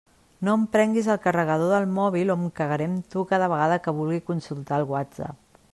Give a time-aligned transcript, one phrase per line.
[0.47, 3.95] No em prenguis el carregador del mòbil o em cagaré en tu cada vegada que
[4.01, 5.61] vulgui consultar el Whatsapp.